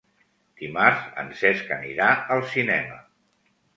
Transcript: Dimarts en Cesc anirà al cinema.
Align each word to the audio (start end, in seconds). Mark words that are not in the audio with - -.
Dimarts 0.61 1.03
en 1.23 1.29
Cesc 1.41 1.69
anirà 1.77 2.09
al 2.37 2.43
cinema. 2.55 2.97